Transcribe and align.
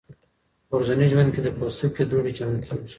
په 0.67 0.73
ورځني 0.77 1.05
ژوند 1.11 1.29
کې 1.33 1.41
د 1.43 1.47
پوستکي 1.57 2.03
دوړې 2.09 2.31
جمع 2.37 2.57
کېږي. 2.63 2.89